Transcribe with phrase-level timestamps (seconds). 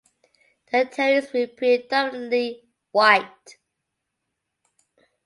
[0.71, 3.59] The interior is predominantly white.